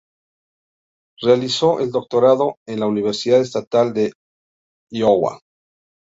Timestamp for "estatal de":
3.39-4.13